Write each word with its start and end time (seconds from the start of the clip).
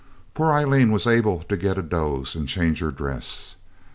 Poor 0.33 0.51
Aileen 0.51 0.91
was 0.91 1.05
able 1.05 1.41
to 1.43 1.55
get 1.55 1.77
a 1.77 1.83
doze 1.83 2.33
and 2.35 2.47
change 2.49 2.79
her 2.79 2.89
dress. 2.89 3.55